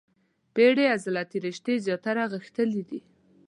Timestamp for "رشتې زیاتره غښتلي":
1.47-2.81